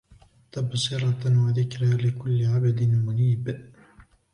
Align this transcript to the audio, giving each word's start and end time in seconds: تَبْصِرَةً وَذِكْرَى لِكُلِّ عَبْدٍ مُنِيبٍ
تَبْصِرَةً 0.51 1.43
وَذِكْرَى 1.45 1.87
لِكُلِّ 1.93 2.45
عَبْدٍ 2.45 2.83
مُنِيبٍ 2.83 3.71